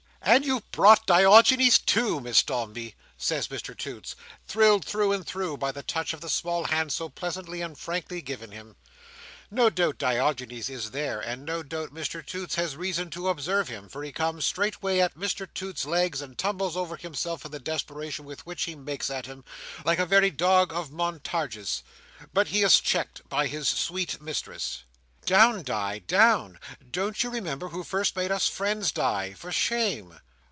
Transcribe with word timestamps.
"And 0.23 0.45
you've 0.45 0.69
brought 0.71 1.07
Diogenes, 1.07 1.79
too, 1.79 2.21
Miss 2.21 2.43
Dombey!" 2.43 2.93
says 3.17 3.47
Mr 3.47 3.75
Toots, 3.75 4.15
thrilled 4.47 4.85
through 4.85 5.11
and 5.13 5.25
through 5.25 5.57
by 5.57 5.71
the 5.71 5.81
touch 5.81 6.13
of 6.13 6.21
the 6.21 6.29
small 6.29 6.65
hand 6.65 6.93
so 6.93 7.09
pleasantly 7.09 7.59
and 7.61 7.75
frankly 7.75 8.21
given 8.21 8.51
him. 8.51 8.75
No 9.49 9.71
doubt 9.71 9.97
Diogenes 9.97 10.69
is 10.69 10.91
there, 10.91 11.19
and 11.19 11.43
no 11.43 11.63
doubt 11.63 11.89
Mr 11.91 12.23
Toots 12.25 12.53
has 12.53 12.77
reason 12.77 13.09
to 13.09 13.29
observe 13.29 13.67
him, 13.67 13.89
for 13.89 14.03
he 14.03 14.11
comes 14.11 14.45
straightway 14.45 14.99
at 14.99 15.17
Mr 15.17 15.51
Toots's 15.51 15.87
legs, 15.87 16.21
and 16.21 16.37
tumbles 16.37 16.77
over 16.77 16.97
himself 16.97 17.43
in 17.43 17.51
the 17.51 17.59
desperation 17.59 18.23
with 18.23 18.45
which 18.45 18.63
he 18.65 18.75
makes 18.75 19.09
at 19.09 19.25
him, 19.25 19.43
like 19.83 19.99
a 19.99 20.05
very 20.05 20.29
dog 20.29 20.71
of 20.71 20.91
Montargis. 20.91 21.81
But 22.31 22.49
he 22.49 22.61
is 22.61 22.79
checked 22.79 23.27
by 23.27 23.47
his 23.47 23.67
sweet 23.67 24.21
mistress. 24.21 24.83
"Down, 25.23 25.61
Di, 25.61 25.99
down. 25.99 26.57
Don't 26.89 27.23
you 27.23 27.29
remember 27.29 27.67
who 27.69 27.83
first 27.83 28.15
made 28.15 28.31
us 28.31 28.47
friends, 28.47 28.91
Di? 28.91 29.33
For 29.33 29.51
shame!" 29.51 30.19